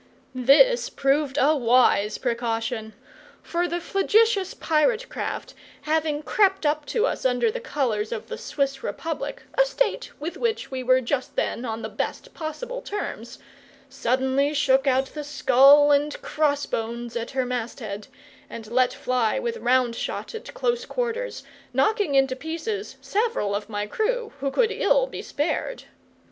This 0.33 0.89
proved 0.89 1.37
a 1.39 1.55
wise 1.55 2.17
precaution. 2.17 2.95
For 3.43 3.67
the 3.67 3.79
flagitious 3.79 4.55
pirate 4.55 5.07
craft, 5.09 5.53
having 5.83 6.23
crept 6.23 6.65
up 6.65 6.87
to 6.87 7.05
us 7.05 7.23
under 7.23 7.51
the 7.51 7.59
colours 7.59 8.11
of 8.11 8.27
the 8.27 8.35
Swiss 8.39 8.81
Republic, 8.81 9.43
a 9.61 9.63
state 9.63 10.09
with 10.19 10.37
which 10.37 10.71
we 10.71 10.81
were 10.81 11.01
just 11.01 11.35
then 11.35 11.65
on 11.65 11.83
the 11.83 11.87
best 11.87 12.33
possible 12.33 12.81
terms, 12.81 13.37
suddenly 13.89 14.55
shook 14.55 14.87
out 14.87 15.05
the 15.05 15.23
skull 15.23 15.91
and 15.91 16.19
cross 16.23 16.65
bones 16.65 17.15
at 17.15 17.29
her 17.29 17.45
masthead, 17.45 18.07
and 18.49 18.71
let 18.71 18.91
fly 18.95 19.37
with 19.37 19.57
round 19.57 19.95
shot 19.95 20.33
at 20.33 20.51
close 20.55 20.83
quarters, 20.83 21.43
knocking 21.73 22.15
into 22.15 22.35
pieces 22.35 22.97
several 23.01 23.53
of 23.53 23.69
my 23.69 23.85
crew, 23.85 24.33
who 24.39 24.49
could 24.49 24.71
ill 24.71 25.05
be 25.05 25.21
spared. 25.21 25.83